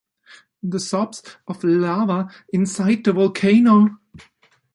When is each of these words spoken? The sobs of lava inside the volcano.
The 0.63 0.79
sobs 0.79 1.21
of 1.47 1.63
lava 1.63 2.31
inside 2.51 3.03
the 3.03 3.13
volcano. 3.13 3.99